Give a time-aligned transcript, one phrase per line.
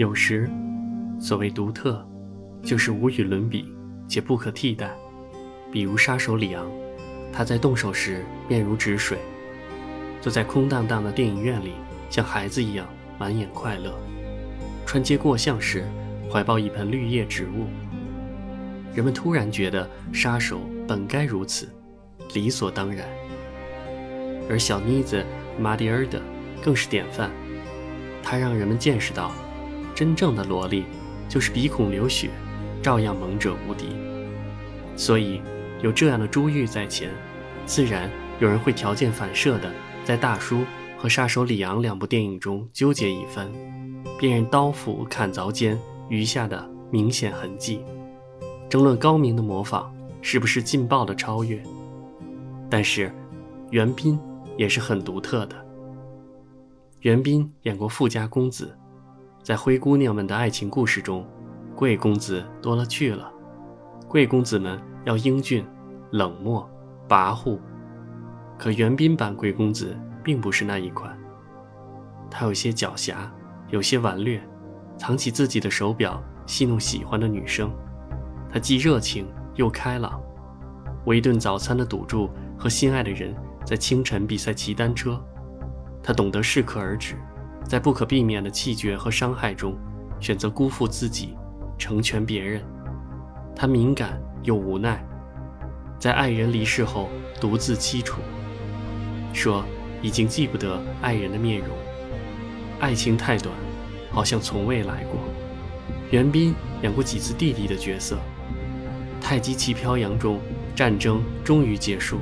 [0.00, 0.48] 有时，
[1.20, 2.02] 所谓独特，
[2.62, 3.70] 就是无与伦比
[4.08, 4.90] 且不可替代。
[5.70, 6.66] 比如杀手里昂，
[7.30, 9.18] 他在动手时面如止水，
[10.18, 11.72] 坐在空荡荡的电影院里，
[12.08, 12.88] 像孩子一样
[13.18, 13.90] 满眼快乐；
[14.86, 15.84] 穿街过巷时，
[16.32, 17.66] 怀抱一盆绿叶植物。
[18.94, 21.68] 人们突然觉得杀手本该如此，
[22.32, 23.06] 理所当然。
[24.48, 25.22] 而小妮子
[25.58, 26.22] 玛蒂尔德
[26.62, 27.30] 更是典范，
[28.22, 29.30] 她让人们见识到，
[30.00, 30.86] 真正的萝莉
[31.28, 32.30] 就是鼻孔流血，
[32.82, 33.88] 照样猛者无敌。
[34.96, 35.42] 所以。
[35.82, 37.10] 有这样的珠玉在前，
[37.64, 39.72] 自然有人会条件反射的
[40.04, 40.56] 在《大叔》
[40.98, 43.50] 和《杀手里昂》两部电影中纠结一番，
[44.18, 45.78] 辨认刀斧砍凿间
[46.10, 47.82] 余下的明显痕迹，
[48.68, 49.90] 争论高明的模仿
[50.20, 51.62] 是不是劲爆的超越。
[52.68, 53.10] 但是，
[53.70, 54.20] 袁彬
[54.58, 55.56] 也是很独特的。
[57.00, 58.76] 袁彬演过富家公子，
[59.42, 61.26] 在灰姑娘们的爱情故事中，
[61.74, 63.30] 贵公子多了去了，
[64.08, 64.80] 贵公子们。
[65.04, 65.66] 要英俊、
[66.10, 66.68] 冷漠、
[67.08, 67.58] 跋扈，
[68.58, 71.18] 可袁彬版贵公子并不是那一款。
[72.30, 73.14] 他有些狡黠，
[73.70, 74.46] 有些顽劣，
[74.98, 77.72] 藏起自己的手表，戏弄喜欢的女生。
[78.52, 80.20] 他既热情又开朗，
[81.06, 85.18] 为一顿早餐的赌注和心爱的人在清晨比赛骑单车。
[86.02, 87.14] 他懂得适可而止，
[87.70, 89.78] 在不可避免的气绝和伤害中，
[90.18, 91.36] 选择辜负自己，
[91.78, 92.60] 成全别人。
[93.54, 94.20] 他敏感。
[94.42, 95.04] 又无奈，
[95.98, 98.22] 在爱人离世后独自凄楚，
[99.34, 99.62] 说
[100.00, 101.68] 已经记不得爱人的面容。
[102.78, 103.54] 爱情太短，
[104.10, 105.20] 好像从未来过。
[106.10, 108.16] 袁彬演过几次弟弟的角色，
[109.22, 110.40] 《太极旗飘扬》中，
[110.74, 112.16] 战争终于结束，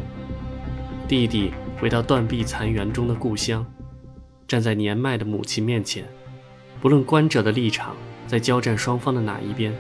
[1.07, 3.65] 弟弟回到断壁残垣中的故乡，
[4.49, 6.07] 站在年迈的母亲面前，
[6.81, 7.95] 不论观者的立场
[8.27, 9.75] 在交战双方的哪一边。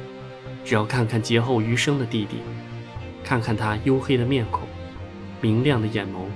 [0.62, 2.36] 只要看看劫后余生的弟弟，
[3.24, 4.68] 看看他黝黑的面孔、
[5.40, 6.26] 明亮的眼眸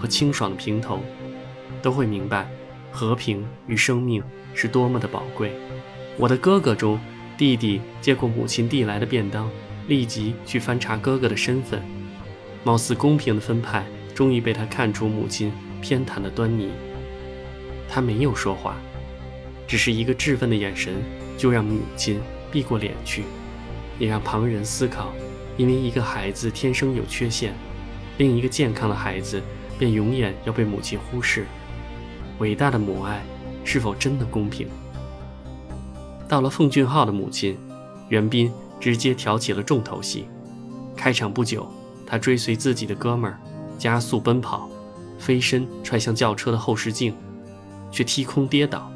[0.00, 1.00] 和清爽的平头，
[1.82, 2.48] 都会明白
[2.90, 4.22] 和平与生命
[4.54, 5.52] 是多么的宝贵。
[6.16, 6.98] 我的哥哥中，
[7.36, 9.50] 弟弟接过母亲递来的便当，
[9.86, 11.82] 立即去翻查哥哥的身份。
[12.64, 15.52] 貌似公平的分派，终于被他看出母亲
[15.82, 16.70] 偏袒的端倪。
[17.94, 18.74] 他没有说话，
[19.68, 20.94] 只是一个质问的眼神，
[21.36, 22.18] 就让母亲
[22.50, 23.24] 避过脸去。
[23.98, 25.12] 也让旁人思考：
[25.58, 27.54] 因为一个孩子天生有缺陷，
[28.16, 29.42] 另一个健康的孩子
[29.78, 31.44] 便永远要被母亲忽视。
[32.38, 33.22] 伟大的母爱
[33.62, 34.66] 是否真的公平？
[36.26, 37.58] 到了奉俊昊的母亲，
[38.08, 38.50] 袁彬
[38.80, 40.24] 直接挑起了重头戏。
[40.96, 41.70] 开场不久，
[42.06, 43.38] 他追随自己的哥们儿
[43.78, 44.70] 加速奔跑，
[45.18, 47.14] 飞身踹向轿车的后视镜，
[47.92, 48.90] 却踢空跌倒。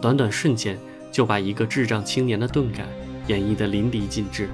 [0.00, 0.78] 短短瞬间，
[1.10, 2.86] 就把一个智障青年的钝感。
[3.28, 4.48] 演绎的淋漓尽致，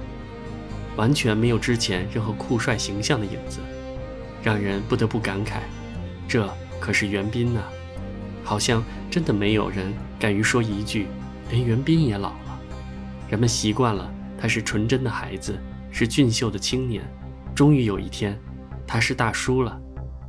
[0.95, 3.59] 完全没有之前任何酷帅形象的影子，
[4.43, 5.61] 让人不得不感慨，
[6.27, 6.47] 这
[6.79, 7.61] 可是袁彬呐！
[8.43, 11.07] 好像真的没有人敢于说一句，
[11.49, 12.59] 连袁彬也老了。
[13.27, 15.57] 人们习惯了他是纯真的孩子，
[15.91, 17.03] 是俊秀的青年。
[17.55, 18.39] 终于有一天，
[18.85, 19.81] 他是大叔了，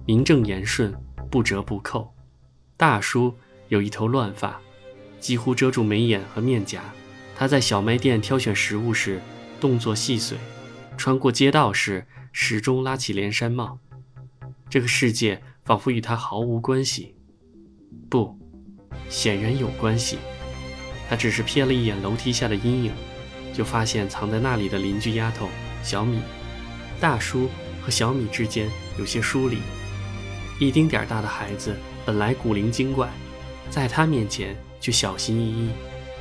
[0.06, 0.94] 名正言顺，
[1.30, 2.10] 不折不扣。
[2.80, 3.36] 大叔
[3.68, 4.58] 有一头乱发，
[5.20, 6.80] 几乎遮住眉眼和面颊。
[7.36, 9.20] 他在小卖店挑选食物时，
[9.60, 10.38] 动作细碎；
[10.96, 13.78] 穿过街道时，始终拉起连衫帽。
[14.70, 17.14] 这个世界仿佛与他毫无关系。
[18.08, 18.38] 不，
[19.10, 20.16] 显然有关系。
[21.06, 22.92] 他只是瞥了一眼楼梯下的阴影，
[23.52, 25.50] 就发现藏在那里的邻居丫头
[25.82, 26.22] 小米。
[26.98, 27.50] 大叔
[27.82, 29.58] 和小米之间有些疏离。
[30.60, 33.08] 一丁点儿大的孩子本来古灵精怪，
[33.70, 35.70] 在他面前却小心翼翼。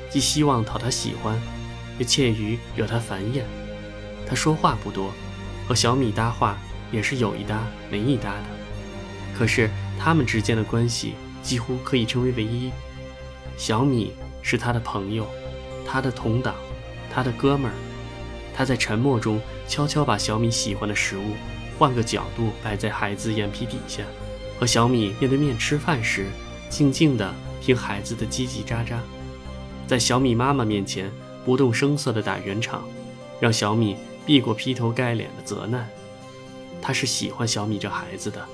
[0.09, 1.38] 既希望讨他喜欢，
[1.97, 3.45] 又怯于惹他烦厌。
[4.25, 5.11] 他说话不多，
[5.67, 6.58] 和小米搭话
[6.90, 8.46] 也是有一搭没一搭的。
[9.37, 9.69] 可是
[9.99, 12.72] 他们之间的关系几乎可以称为唯一。
[13.58, 15.28] 小米是他的朋友，
[15.85, 16.55] 他的同党，
[17.14, 17.75] 他的哥们儿。
[18.55, 21.34] 他在沉默中悄悄把小米喜欢的食物
[21.78, 24.03] 换个角度摆在孩子眼皮底下，
[24.59, 26.28] 和小米面对面吃饭时，
[26.70, 28.97] 静静地听孩子的叽叽喳喳。
[29.88, 31.09] 在小米妈妈面前
[31.46, 32.84] 不动声色地打圆场，
[33.40, 33.96] 让小米
[34.26, 35.88] 避过劈头盖脸的责难。
[36.82, 38.46] 他是喜欢小米这孩子的。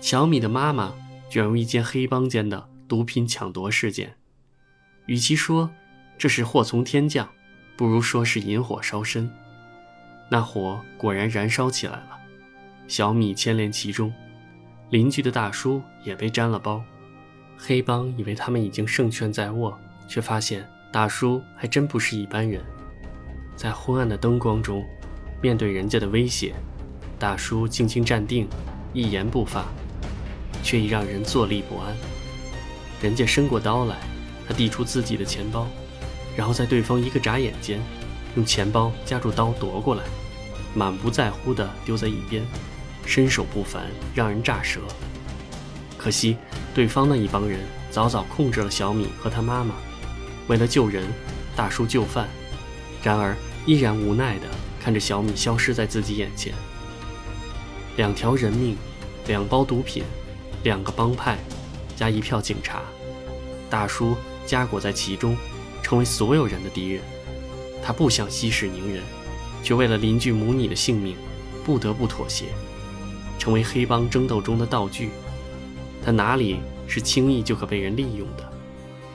[0.00, 0.94] 小米的妈妈
[1.28, 4.14] 卷入一件黑帮间的毒品抢夺事件，
[5.04, 5.70] 与其说
[6.16, 7.28] 这是祸从天降，
[7.76, 9.30] 不如说是引火烧身。
[10.30, 12.18] 那火果然燃烧起来了，
[12.88, 14.12] 小米牵连其中，
[14.90, 16.82] 邻居的大叔也被沾了包。
[17.56, 19.78] 黑帮以为他们已经胜券在握。
[20.10, 22.60] 却发现大叔还真不是一般人，
[23.54, 24.84] 在昏暗的灯光中，
[25.40, 26.52] 面对人家的威胁，
[27.16, 28.48] 大叔静静站定，
[28.92, 29.66] 一言不发，
[30.64, 31.94] 却已让人坐立不安。
[33.00, 33.98] 人家伸过刀来，
[34.48, 35.68] 他递出自己的钱包，
[36.36, 37.80] 然后在对方一个眨眼间，
[38.34, 40.02] 用钱包夹住刀夺过来，
[40.74, 42.42] 满不在乎地丢在一边，
[43.10, 44.78] 身手不凡，让人咋舌。
[45.98, 46.36] 可惜
[46.72, 47.58] 对方那一帮人
[47.90, 49.74] 早早控制了小米和他妈妈，
[50.46, 51.04] 为了救人，
[51.56, 52.28] 大叔就范，
[53.02, 53.36] 然而
[53.66, 54.46] 依然无奈地
[54.80, 56.54] 看着小米消失在自己眼前。
[57.96, 58.76] 两条人命，
[59.26, 60.04] 两包毒品，
[60.62, 61.36] 两个帮派。
[61.96, 62.80] 加一票警察，
[63.68, 64.16] 大叔
[64.46, 65.36] 夹裹在其中，
[65.82, 67.02] 成为所有人的敌人。
[67.82, 69.02] 他不想息事宁人，
[69.64, 71.16] 却为了邻居母女的性命，
[71.64, 72.44] 不得不妥协，
[73.40, 75.08] 成为黑帮争斗中的道具。
[76.04, 78.52] 他哪里是轻易就可被人利用的？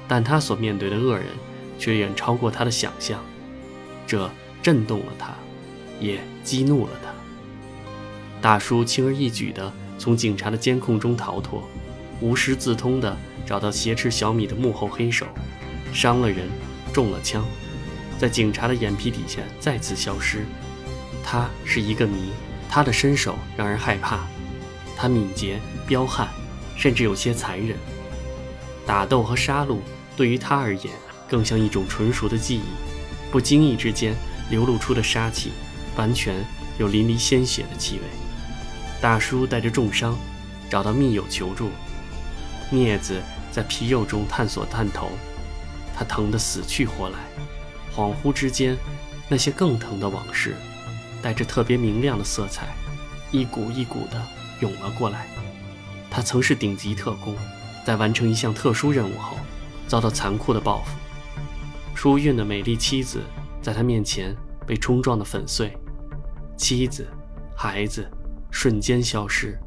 [0.07, 1.27] 但他所面对的恶人，
[1.77, 3.23] 却远超过他的想象。
[4.07, 4.29] 这
[4.63, 5.33] 震动了他，
[5.99, 7.13] 也激怒了他。
[8.41, 11.63] 大叔轻而易举地从警察的监控中逃脱。
[12.21, 15.27] 无师自通地找到挟持小米的幕后黑手，
[15.93, 16.47] 伤了人，
[16.93, 17.45] 中了枪，
[18.17, 20.45] 在警察的眼皮底下再次消失。
[21.23, 22.29] 他是一个谜，
[22.69, 24.19] 他的身手让人害怕，
[24.97, 26.27] 他敏捷彪悍，
[26.75, 27.77] 甚至有些残忍。
[28.85, 29.79] 打斗和杀戮
[30.15, 30.93] 对于他而言，
[31.27, 34.15] 更像一种纯熟的记忆，不经意之间
[34.49, 35.51] 流露出的杀气，
[35.95, 36.35] 完全
[36.77, 38.03] 有淋漓鲜血的气味。
[39.01, 40.17] 大叔带着重伤，
[40.69, 41.69] 找到密友求助。
[42.71, 43.21] 镊子
[43.51, 45.09] 在皮肉中探索探头，
[45.95, 47.17] 他疼得死去活来。
[47.95, 48.75] 恍惚之间，
[49.29, 50.55] 那些更疼的往事，
[51.25, 52.75] 带着特别明亮的色彩，
[53.31, 54.23] 一股一股地
[54.59, 55.25] 涌了过来。
[56.07, 57.35] 他曾是顶级特工，
[57.83, 59.35] 在完成一项特殊任务后，
[59.87, 60.95] 遭到残酷的报复。
[61.95, 63.23] 出院的美丽妻子，
[63.59, 64.35] 在他面前
[64.67, 65.75] 被冲撞得粉碎，
[66.55, 67.07] 妻子、
[67.57, 68.07] 孩子
[68.51, 69.57] 瞬间消失。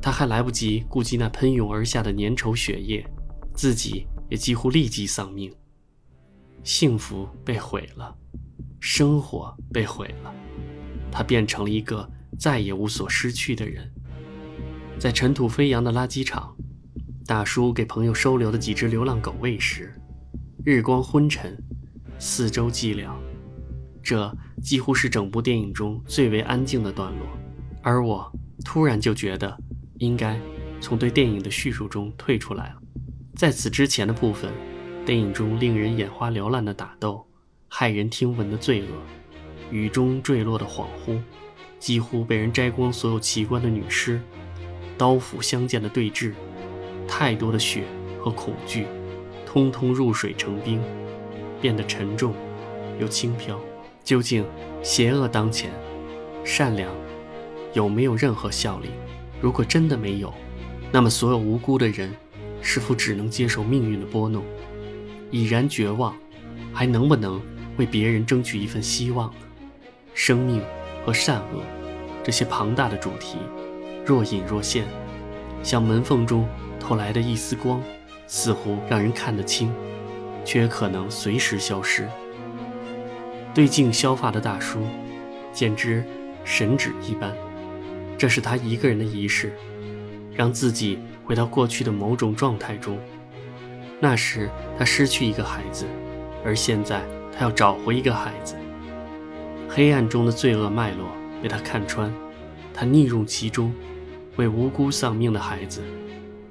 [0.00, 3.06] 他还来不及顾及那喷涌而下的粘稠血液，
[3.54, 5.54] 自己也几乎立即丧命。
[6.64, 8.16] 幸福被毁了，
[8.80, 10.32] 生活被毁了，
[11.10, 12.08] 他变成了一个
[12.38, 13.90] 再也无所失去的人。
[14.98, 16.56] 在尘土飞扬的垃圾场，
[17.26, 19.92] 大叔给朋友收留的几只流浪狗喂食。
[20.64, 21.56] 日光昏沉，
[22.18, 23.10] 四周寂寥，
[24.02, 27.26] 这几乎是整部电影中最为安静的段落。
[27.82, 28.32] 而我
[28.64, 29.56] 突然就觉得。
[29.98, 30.38] 应该
[30.78, 32.76] 从对电影的叙述中退出来了。
[33.34, 34.52] 在此之前的部分，
[35.06, 37.26] 电影中令人眼花缭乱的打斗，
[37.70, 38.88] 骇人听闻的罪恶，
[39.70, 41.20] 雨中坠落的恍惚，
[41.78, 44.20] 几乎被人摘光所有器官的女尸，
[44.96, 46.32] 刀斧相见的对峙，
[47.06, 47.84] 太多的血
[48.20, 48.86] 和恐惧，
[49.44, 50.80] 通通入水成冰，
[51.60, 52.34] 变得沉重
[53.00, 53.60] 又轻飘。
[54.04, 54.44] 究竟
[54.82, 55.70] 邪恶当前，
[56.44, 56.94] 善良
[57.72, 58.88] 有没有任何效力？
[59.40, 60.32] 如果真的没有，
[60.92, 62.14] 那么所有无辜的人，
[62.62, 64.44] 是否只能接受命运的拨弄，
[65.30, 66.16] 已然绝望，
[66.72, 67.42] 还能不能
[67.76, 69.34] 为别人争取一份希望？
[70.16, 70.62] 生命
[71.04, 71.62] 和善恶，
[72.24, 73.36] 这些庞大的主题，
[74.02, 74.86] 若隐若现，
[75.62, 76.48] 像门缝中
[76.80, 77.82] 透来的一丝光，
[78.26, 79.70] 似乎让人看得清，
[80.42, 82.08] 却也可能随时消失。
[83.52, 84.80] 对镜削发的大叔，
[85.52, 86.02] 简直
[86.44, 87.30] 神旨一般。
[88.16, 89.52] 这是他一个人的仪式，
[90.34, 92.98] 让自己回到过去的某种状态中。
[94.00, 95.84] 那时他失去一个孩子，
[96.42, 97.02] 而现在
[97.36, 98.56] 他要找回一个孩子。
[99.76, 101.06] 黑暗中的罪恶脉络
[101.42, 102.10] 被他看穿，
[102.72, 103.74] 他溺入其中，
[104.36, 105.82] 为无辜丧命的孩子，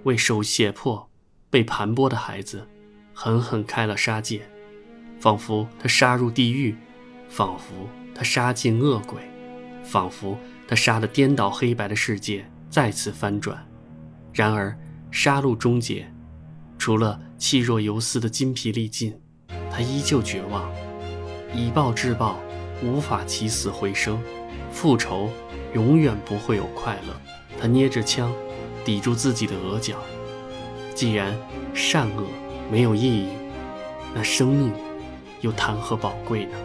[0.04, 1.10] 为受胁迫、
[1.50, 2.68] 被盘剥的孩子，
[3.16, 4.48] 狠狠开了杀戒，
[5.20, 6.76] 仿佛他杀入地狱，
[7.28, 7.74] 仿佛
[8.14, 9.20] 他杀尽恶鬼，
[9.84, 10.38] 仿佛。
[10.68, 13.68] 他杀得颠倒黑白的世界再次翻转，
[14.34, 14.78] 然而
[15.10, 16.08] 杀戮终结，
[16.78, 19.20] 除了气若游丝的筋疲力尽，
[19.72, 20.72] 他依旧绝望。
[21.56, 22.40] 以暴制暴，
[22.86, 24.22] 无法起死回生，
[24.72, 25.32] 复仇
[25.74, 27.14] 永远不会有快乐。
[27.60, 28.32] 他捏着枪，
[28.86, 29.96] 抵住自己的额角。
[30.94, 31.36] 既然
[31.74, 32.24] 善恶
[32.72, 33.30] 没有意义，
[34.14, 34.72] 那生命
[35.42, 36.58] 又谈何宝贵呢？